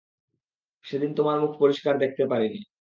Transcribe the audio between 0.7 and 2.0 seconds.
সেদিন তোমার মুখ পরিষ্কার